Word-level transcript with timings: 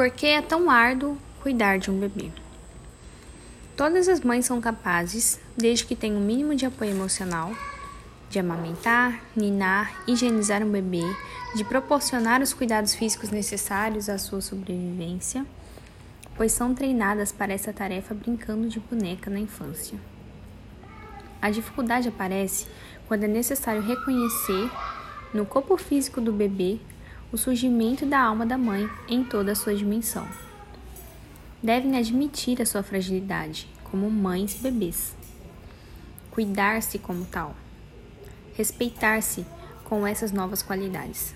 Por 0.00 0.10
que 0.10 0.28
é 0.28 0.40
tão 0.40 0.70
árduo 0.70 1.18
cuidar 1.42 1.78
de 1.78 1.90
um 1.90 2.00
bebê? 2.00 2.30
Todas 3.76 4.08
as 4.08 4.22
mães 4.22 4.46
são 4.46 4.58
capazes, 4.58 5.38
desde 5.54 5.84
que 5.84 5.94
tenham 5.94 6.16
o 6.16 6.20
um 6.20 6.24
mínimo 6.24 6.54
de 6.54 6.64
apoio 6.64 6.92
emocional, 6.92 7.52
de 8.30 8.38
amamentar, 8.38 9.20
ninar, 9.36 10.02
higienizar 10.08 10.62
um 10.62 10.70
bebê, 10.70 11.02
de 11.54 11.64
proporcionar 11.64 12.40
os 12.40 12.54
cuidados 12.54 12.94
físicos 12.94 13.28
necessários 13.28 14.08
à 14.08 14.16
sua 14.16 14.40
sobrevivência, 14.40 15.44
pois 16.34 16.52
são 16.52 16.74
treinadas 16.74 17.30
para 17.30 17.52
essa 17.52 17.70
tarefa 17.70 18.14
brincando 18.14 18.70
de 18.70 18.80
boneca 18.80 19.28
na 19.28 19.38
infância. 19.38 19.98
A 21.42 21.50
dificuldade 21.50 22.08
aparece 22.08 22.66
quando 23.06 23.24
é 23.24 23.28
necessário 23.28 23.82
reconhecer 23.82 24.70
no 25.34 25.44
corpo 25.44 25.76
físico 25.76 26.22
do 26.22 26.32
bebê 26.32 26.80
o 27.32 27.38
surgimento 27.38 28.04
da 28.04 28.20
alma 28.20 28.44
da 28.44 28.58
mãe 28.58 28.88
em 29.08 29.22
toda 29.22 29.52
a 29.52 29.54
sua 29.54 29.74
dimensão. 29.74 30.26
Devem 31.62 31.96
admitir 31.96 32.60
a 32.60 32.66
sua 32.66 32.82
fragilidade 32.82 33.68
como 33.84 34.10
mães 34.10 34.54
bebês, 34.54 35.14
cuidar-se 36.30 36.98
como 36.98 37.24
tal, 37.24 37.54
respeitar-se 38.54 39.44
com 39.84 40.06
essas 40.06 40.32
novas 40.32 40.62
qualidades, 40.62 41.34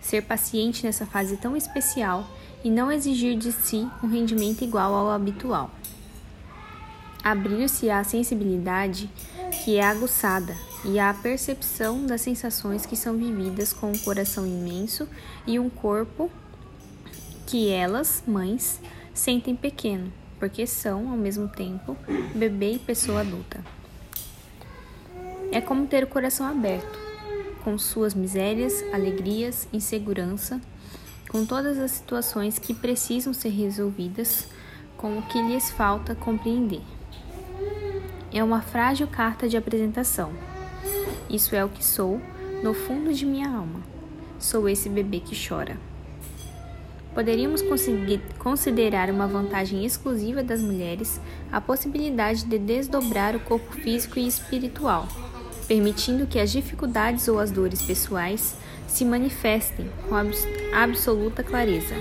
ser 0.00 0.22
paciente 0.22 0.84
nessa 0.84 1.06
fase 1.06 1.36
tão 1.36 1.56
especial 1.56 2.28
e 2.64 2.70
não 2.70 2.90
exigir 2.90 3.36
de 3.36 3.52
si 3.52 3.88
um 4.02 4.08
rendimento 4.08 4.62
igual 4.62 4.94
ao 4.94 5.10
habitual. 5.10 5.70
Abrir-se 7.22 7.90
à 7.90 8.02
sensibilidade 8.04 9.10
que 9.64 9.76
é 9.76 9.84
aguçada 9.84 10.56
e 10.84 10.98
à 10.98 11.12
percepção 11.12 12.06
das 12.06 12.20
sensações 12.20 12.86
que 12.86 12.96
são 12.96 13.16
vividas 13.16 13.72
com 13.72 13.90
um 13.90 13.98
coração 13.98 14.46
imenso 14.46 15.08
e 15.46 15.58
um 15.58 15.68
corpo 15.68 16.30
que 17.46 17.70
elas, 17.70 18.22
mães, 18.26 18.80
sentem 19.14 19.54
pequeno, 19.56 20.12
porque 20.38 20.66
são, 20.66 21.10
ao 21.10 21.16
mesmo 21.16 21.48
tempo, 21.48 21.96
bebê 22.34 22.72
e 22.72 22.78
pessoa 22.78 23.20
adulta. 23.20 23.64
É 25.52 25.60
como 25.60 25.86
ter 25.86 26.04
o 26.04 26.08
coração 26.08 26.46
aberto, 26.46 26.98
com 27.64 27.78
suas 27.78 28.14
misérias, 28.14 28.82
alegrias, 28.92 29.68
insegurança, 29.72 30.60
com 31.28 31.44
todas 31.44 31.78
as 31.78 31.92
situações 31.92 32.58
que 32.58 32.74
precisam 32.74 33.32
ser 33.32 33.50
resolvidas, 33.50 34.48
com 34.96 35.18
o 35.18 35.22
que 35.22 35.40
lhes 35.42 35.70
falta 35.70 36.14
compreender. 36.14 36.82
É 38.32 38.42
uma 38.42 38.60
frágil 38.60 39.06
carta 39.06 39.48
de 39.48 39.56
apresentação 39.56 40.32
isso 41.28 41.56
é 41.56 41.64
o 41.64 41.68
que 41.68 41.84
sou, 41.84 42.20
no 42.62 42.72
fundo 42.72 43.12
de 43.12 43.26
minha 43.26 43.48
alma. 43.48 43.80
Sou 44.38 44.68
esse 44.68 44.88
bebê 44.88 45.18
que 45.18 45.36
chora. 45.36 45.76
Poderíamos 47.14 47.62
considerar 48.38 49.10
uma 49.10 49.26
vantagem 49.26 49.84
exclusiva 49.84 50.42
das 50.42 50.60
mulheres 50.60 51.20
a 51.50 51.60
possibilidade 51.60 52.44
de 52.44 52.58
desdobrar 52.58 53.34
o 53.34 53.40
corpo 53.40 53.72
físico 53.72 54.18
e 54.18 54.26
espiritual, 54.26 55.08
permitindo 55.66 56.26
que 56.26 56.38
as 56.38 56.52
dificuldades 56.52 57.26
ou 57.26 57.40
as 57.40 57.50
dores 57.50 57.82
pessoais 57.82 58.56
se 58.86 59.04
manifestem 59.04 59.90
com 60.08 60.14
absoluta 60.74 61.42
clareza. 61.42 61.94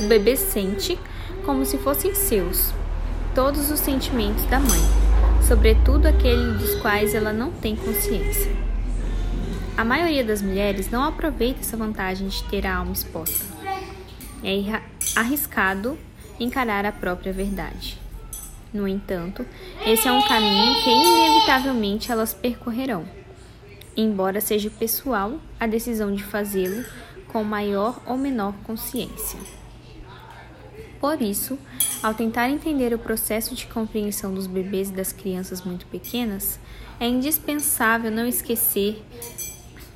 O 0.00 0.06
bebê 0.06 0.36
sente 0.36 0.96
como 1.44 1.64
se 1.64 1.78
fossem 1.78 2.14
seus 2.14 2.72
todos 3.34 3.70
os 3.70 3.80
sentimentos 3.80 4.44
da 4.46 4.58
mãe 4.58 5.12
sobretudo 5.42 6.06
aqueles 6.06 6.58
dos 6.58 6.74
quais 6.76 7.14
ela 7.14 7.32
não 7.32 7.50
tem 7.50 7.76
consciência. 7.76 8.50
A 9.76 9.84
maioria 9.84 10.24
das 10.24 10.40
mulheres 10.40 10.90
não 10.90 11.02
aproveita 11.02 11.60
essa 11.60 11.76
vantagem 11.76 12.28
de 12.28 12.42
ter 12.44 12.66
a 12.66 12.76
alma 12.76 12.92
exposta. 12.92 13.44
É 14.42 14.80
arriscado 15.14 15.98
encarar 16.38 16.86
a 16.86 16.92
própria 16.92 17.32
verdade. 17.32 17.98
No 18.72 18.88
entanto, 18.88 19.44
esse 19.84 20.08
é 20.08 20.12
um 20.12 20.26
caminho 20.26 20.82
que 20.82 20.90
inevitavelmente 20.90 22.10
elas 22.10 22.32
percorrerão, 22.32 23.04
embora 23.96 24.40
seja 24.40 24.70
pessoal 24.70 25.38
a 25.60 25.66
decisão 25.66 26.14
de 26.14 26.24
fazê-lo 26.24 26.84
com 27.28 27.44
maior 27.44 28.00
ou 28.06 28.16
menor 28.16 28.54
consciência. 28.64 29.38
Por 31.02 31.20
isso, 31.20 31.58
ao 32.00 32.14
tentar 32.14 32.48
entender 32.48 32.94
o 32.94 32.98
processo 32.98 33.56
de 33.56 33.66
compreensão 33.66 34.32
dos 34.32 34.46
bebês 34.46 34.88
e 34.88 34.92
das 34.92 35.12
crianças 35.12 35.62
muito 35.62 35.84
pequenas, 35.86 36.60
é 37.00 37.08
indispensável 37.08 38.08
não 38.08 38.24
esquecer 38.24 39.04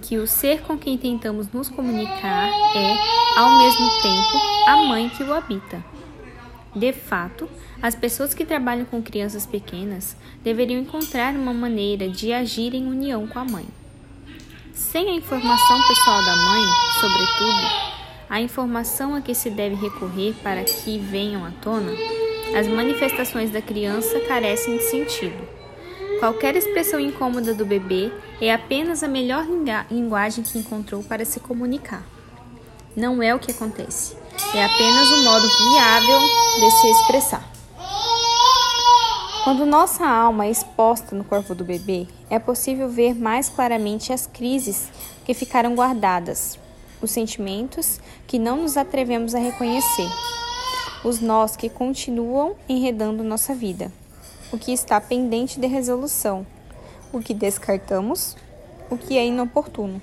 que 0.03 0.19
o 0.19 0.27
ser 0.27 0.63
com 0.63 0.77
quem 0.77 0.99
tentamos 0.99 1.47
nos 1.53 1.69
comunicar 1.69 2.49
é, 2.75 2.97
ao 3.39 3.57
mesmo 3.57 3.89
tempo, 4.03 4.37
a 4.67 4.77
mãe 4.89 5.09
que 5.09 5.23
o 5.23 5.33
habita. 5.33 5.83
De 6.75 6.93
fato, 6.93 7.49
as 7.81 7.95
pessoas 7.95 8.35
que 8.35 8.45
trabalham 8.45 8.85
com 8.85 9.01
crianças 9.01 9.47
pequenas 9.47 10.17
deveriam 10.43 10.81
encontrar 10.81 11.35
uma 11.35 11.55
maneira 11.55 12.09
de 12.09 12.33
agir 12.33 12.75
em 12.75 12.85
união 12.85 13.29
com 13.29 13.39
a 13.39 13.45
mãe. 13.45 13.67
Sem 14.75 15.09
a 15.09 15.15
informação 15.15 15.87
pessoal 15.87 16.25
da 16.25 16.35
mãe, 16.35 16.65
sobretudo, 17.01 17.86
a 18.29 18.41
informação 18.41 19.15
a 19.15 19.21
que 19.21 19.35
se 19.35 19.51
deve 19.51 19.75
recorrer 19.77 20.35
para 20.43 20.65
que 20.65 20.99
venham 20.99 21.45
à 21.45 21.51
tona, 21.63 21.93
as 22.59 22.67
manifestações 22.67 23.51
da 23.51 23.63
criança 23.63 24.21
carecem 24.21 24.77
de 24.77 24.85
sentido. 24.85 25.49
Qualquer 26.19 26.57
expressão 26.57 26.99
incômoda 26.99 27.53
do 27.53 27.67
bebê 27.67 28.11
é 28.41 28.53
apenas 28.53 29.03
a 29.03 29.09
melhor 29.09 29.47
linguagem 29.91 30.43
que 30.43 30.59
encontrou 30.59 31.03
para 31.03 31.25
se 31.25 31.39
comunicar. 31.41 32.03
Não 32.97 33.23
é 33.23 33.35
o 33.35 33.39
que 33.39 33.51
acontece, 33.51 34.17
é 34.55 34.65
apenas 34.65 35.11
um 35.11 35.25
modo 35.25 35.47
viável 35.71 36.19
de 36.59 36.71
se 36.71 36.91
expressar. 36.91 37.57
Quando 39.45 39.65
nossa 39.65 40.05
alma 40.05 40.47
é 40.47 40.51
exposta 40.51 41.15
no 41.15 41.23
corpo 41.23 41.55
do 41.55 41.65
bebê, 41.65 42.09
é 42.29 42.39
possível 42.39 42.89
ver 42.89 43.15
mais 43.15 43.49
claramente 43.49 44.13
as 44.13 44.27
crises 44.27 44.89
que 45.25 45.35
ficaram 45.35 45.75
guardadas, 45.75 46.59
os 47.01 47.11
sentimentos 47.11 48.01
que 48.27 48.39
não 48.39 48.63
nos 48.63 48.77
atrevemos 48.77 49.35
a 49.35 49.39
reconhecer, 49.39 50.09
os 51.05 51.21
nós 51.21 51.57
que 51.57 51.69
continuam 51.69 52.57
enredando 52.69 53.23
nossa 53.23 53.55
vida, 53.55 53.93
o 54.53 54.59
que 54.59 54.73
está 54.73 55.01
pendente 55.01 55.61
de 55.61 55.67
resolução, 55.67 56.47
o 57.13 57.21
que 57.21 57.35
descartamos, 57.35 58.37
o 58.91 58.97
que 58.97 59.17
é 59.17 59.27
inoportuno. 59.27 60.01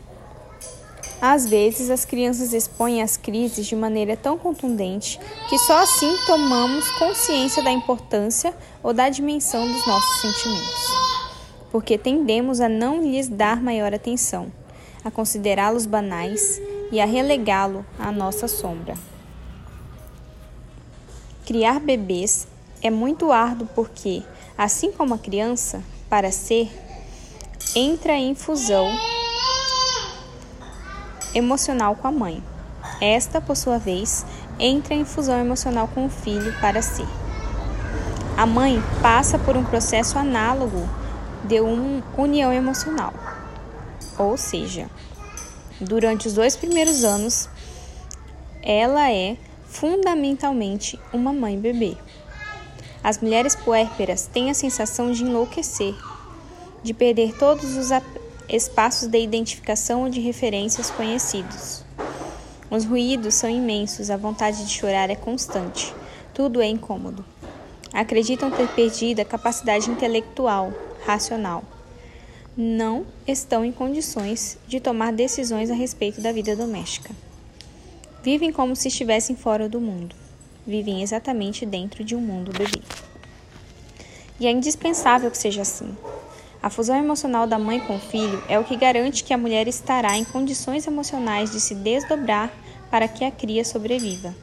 Às 1.21 1.47
vezes, 1.47 1.89
as 1.89 2.03
crianças 2.03 2.51
expõem 2.51 3.01
as 3.01 3.15
crises 3.15 3.65
de 3.65 3.75
maneira 3.75 4.17
tão 4.17 4.37
contundente 4.37 5.19
que 5.47 5.57
só 5.57 5.81
assim 5.81 6.13
tomamos 6.25 6.89
consciência 6.99 7.63
da 7.63 7.71
importância 7.71 8.53
ou 8.81 8.93
da 8.93 9.07
dimensão 9.07 9.65
dos 9.65 9.87
nossos 9.87 10.21
sentimentos, 10.21 10.83
porque 11.71 11.97
tendemos 11.97 12.59
a 12.59 12.67
não 12.67 13.01
lhes 13.01 13.29
dar 13.29 13.61
maior 13.61 13.93
atenção, 13.93 14.51
a 15.03 15.09
considerá-los 15.09 15.85
banais 15.85 16.61
e 16.91 16.99
a 17.01 17.05
relegá-lo 17.05 17.85
à 17.99 18.11
nossa 18.11 18.47
sombra. 18.47 18.95
Criar 21.45 21.79
bebês 21.79 22.47
é 22.81 22.89
muito 22.89 23.31
árduo 23.31 23.67
porque, 23.75 24.23
assim 24.57 24.91
como 24.91 25.13
a 25.13 25.17
criança, 25.17 25.83
para 26.09 26.31
ser, 26.31 26.71
entra 27.75 28.13
em 28.13 28.35
fusão 28.35 28.87
emocional 31.33 31.95
com 31.95 32.07
a 32.07 32.11
mãe. 32.11 32.43
Esta, 33.01 33.41
por 33.41 33.57
sua 33.57 33.77
vez, 33.77 34.25
entra 34.59 34.93
em 34.93 35.03
fusão 35.03 35.39
emocional 35.39 35.89
com 35.93 36.05
o 36.05 36.09
filho 36.09 36.53
para 36.61 36.81
ser. 36.81 37.07
A 38.37 38.45
mãe 38.45 38.81
passa 39.01 39.37
por 39.37 39.57
um 39.57 39.63
processo 39.63 40.17
análogo 40.17 40.87
de 41.43 41.59
uma 41.59 42.03
união 42.17 42.53
emocional, 42.53 43.13
ou 44.17 44.37
seja, 44.37 44.89
Durante 45.81 46.27
os 46.27 46.33
dois 46.33 46.55
primeiros 46.55 47.03
anos, 47.03 47.49
ela 48.61 49.11
é 49.11 49.35
fundamentalmente 49.65 50.99
uma 51.11 51.33
mãe 51.33 51.59
bebê. 51.59 51.97
As 53.03 53.19
mulheres 53.19 53.55
puérperas 53.55 54.27
têm 54.31 54.49
a 54.49 54.53
sensação 54.53 55.11
de 55.11 55.23
enlouquecer, 55.23 55.95
de 56.83 56.93
perder 56.93 57.35
todos 57.37 57.75
os 57.75 57.89
espaços 58.47 59.07
de 59.07 59.19
identificação 59.19 60.03
ou 60.03 60.09
de 60.09 60.21
referências 60.21 60.91
conhecidos. 60.91 61.83
Os 62.69 62.85
ruídos 62.85 63.33
são 63.33 63.49
imensos, 63.49 64.09
a 64.09 64.17
vontade 64.17 64.63
de 64.65 64.71
chorar 64.71 65.09
é 65.09 65.15
constante, 65.15 65.93
tudo 66.33 66.61
é 66.61 66.67
incômodo. 66.67 67.25
Acreditam 67.91 68.49
ter 68.49 68.67
perdido 68.69 69.19
a 69.21 69.25
capacidade 69.25 69.89
intelectual, 69.89 70.71
racional 71.05 71.63
não 72.55 73.05
estão 73.27 73.65
em 73.65 73.71
condições 73.71 74.57
de 74.67 74.79
tomar 74.79 75.11
decisões 75.11 75.71
a 75.71 75.73
respeito 75.73 76.21
da 76.21 76.31
vida 76.31 76.55
doméstica. 76.55 77.13
Vivem 78.21 78.51
como 78.51 78.75
se 78.75 78.87
estivessem 78.87 79.35
fora 79.35 79.67
do 79.67 79.81
mundo. 79.81 80.15
Vivem 80.65 81.01
exatamente 81.01 81.65
dentro 81.65 82.03
de 82.03 82.15
um 82.15 82.21
mundo 82.21 82.51
bebê. 82.51 82.81
E 84.39 84.47
é 84.47 84.51
indispensável 84.51 85.29
que 85.29 85.37
seja 85.37 85.63
assim. 85.63 85.95
A 86.61 86.69
fusão 86.69 86.95
emocional 86.95 87.45
da 87.45 87.59
mãe 87.59 87.79
com 87.79 87.97
o 87.97 87.99
filho 87.99 88.41
é 88.47 88.57
o 88.57 88.63
que 88.63 88.77
garante 88.77 89.23
que 89.23 89.33
a 89.33 89.37
mulher 89.37 89.67
estará 89.67 90.17
em 90.17 90.23
condições 90.23 90.87
emocionais 90.87 91.51
de 91.51 91.59
se 91.59 91.75
desdobrar 91.75 92.53
para 92.89 93.07
que 93.07 93.25
a 93.25 93.31
cria 93.31 93.65
sobreviva. 93.65 94.33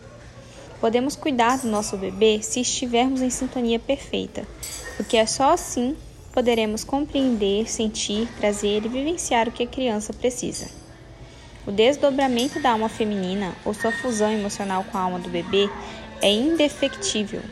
Podemos 0.81 1.17
cuidar 1.17 1.59
do 1.59 1.69
nosso 1.69 1.97
bebê 1.97 2.41
se 2.43 2.61
estivermos 2.61 3.23
em 3.23 3.31
sintonia 3.31 3.79
perfeita, 3.79 4.47
porque 4.97 5.17
é 5.17 5.25
só 5.25 5.53
assim 5.53 5.97
poderemos 6.33 6.85
compreender, 6.85 7.69
sentir, 7.69 8.29
trazer 8.39 8.85
e 8.85 8.89
vivenciar 8.89 9.49
o 9.49 9.53
que 9.53 9.65
a 9.65 9.67
criança 9.67 10.13
precisa. 10.13 10.69
O 11.67 11.71
desdobramento 11.71 12.61
da 12.61 12.73
alma 12.73 12.89
feminina 12.89 13.55
ou 13.65 13.75
sua 13.75 13.93
fusão 13.93 14.33
emocional 14.33 14.85
com 14.85 14.97
a 14.97 15.03
alma 15.03 15.19
do 15.19 15.29
bebê 15.29 15.69
é 16.23 16.31
indefectível, 16.31 17.43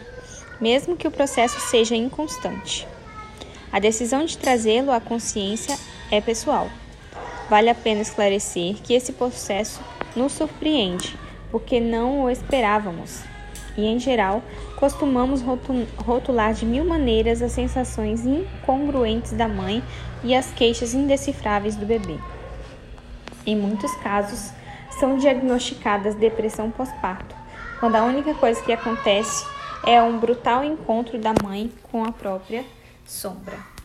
mesmo 0.61 0.97
que 0.97 1.07
o 1.07 1.11
processo 1.11 1.61
seja 1.61 1.95
inconstante. 1.95 2.87
A 3.71 3.79
decisão 3.79 4.25
de 4.25 4.39
trazê-lo 4.39 4.91
à 4.91 5.01
consciência 5.01 5.79
é 6.11 6.21
pessoal. 6.21 6.71
Vale 7.51 7.69
a 7.69 7.75
pena 7.75 8.01
esclarecer 8.01 8.77
que 8.77 8.95
esse 8.95 9.13
processo 9.13 9.81
nos 10.17 10.33
surpreende, 10.33 11.17
porque 11.51 11.81
não 11.81 12.23
o 12.23 12.31
esperávamos. 12.31 13.21
E, 13.79 13.87
em 13.87 13.97
geral, 14.01 14.43
costumamos 14.75 15.41
rotular 15.97 16.53
de 16.53 16.67
mil 16.67 16.85
maneiras 16.85 17.41
as 17.41 17.53
sensações 17.53 18.27
incongruentes 18.27 19.31
da 19.31 19.47
mãe 19.47 19.85
e 20.25 20.35
as 20.35 20.51
queixas 20.51 20.95
indecifráveis 20.95 21.77
do 21.77 21.87
bebê. 21.87 22.19
Em 23.47 23.55
muitos 23.55 23.95
casos, 23.99 24.51
são 24.99 25.17
diagnosticadas 25.17 26.17
depressão 26.17 26.73
pós-parto, 26.73 27.37
quando 27.79 27.95
a 27.95 28.03
única 28.03 28.35
coisa 28.35 28.61
que 28.61 28.73
acontece 28.73 29.47
é 29.87 30.03
um 30.03 30.19
brutal 30.19 30.65
encontro 30.65 31.17
da 31.17 31.33
mãe 31.41 31.73
com 31.85 32.05
a 32.05 32.11
própria 32.11 32.65
sombra. 33.07 33.78